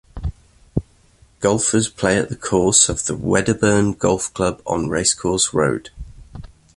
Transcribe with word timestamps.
Golfers 1.41 1.87
play 1.87 2.17
at 2.17 2.29
the 2.29 2.35
course 2.35 2.89
of 2.89 3.05
the 3.05 3.15
Wedderburn 3.15 3.93
Golf 3.99 4.33
Club 4.33 4.59
on 4.65 4.89
Racecourse 4.89 5.53
Road. 5.53 5.91